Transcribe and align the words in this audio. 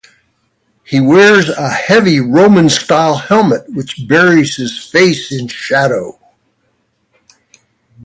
He 0.83 0.99
wears 0.99 1.47
a 1.49 1.69
heavy 1.69 2.19
Roman-style 2.19 3.17
helmet 3.17 3.71
which 3.71 4.07
buries 4.07 4.55
his 4.55 4.75
face 4.83 5.31
in 5.31 5.47
shadow. 5.47 6.19